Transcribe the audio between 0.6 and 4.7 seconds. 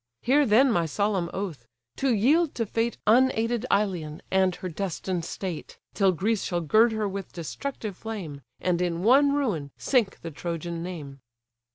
my solemn oath, to yield to fate Unaided Ilion, and her